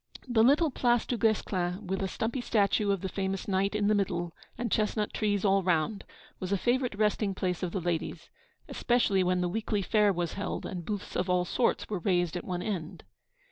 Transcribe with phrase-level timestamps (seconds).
[0.27, 3.93] The little Place Du Guesclin, with a stumpy statue of the famous knight in the
[3.93, 6.05] middle and chestnut trees all around,
[6.39, 8.27] was a favourite resting place of the ladies
[8.67, 12.43] especially when the weekly fair was held and booths of all sorts were raised at
[12.43, 13.03] one end.